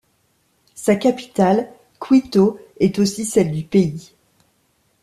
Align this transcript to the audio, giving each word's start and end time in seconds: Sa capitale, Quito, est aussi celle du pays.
Sa 0.73 0.95
capitale, 0.95 1.71
Quito, 2.03 2.57
est 2.79 2.97
aussi 2.97 3.23
celle 3.23 3.51
du 3.51 3.61
pays. 3.63 4.13